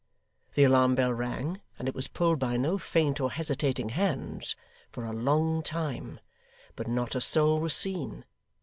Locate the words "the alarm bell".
0.55-1.13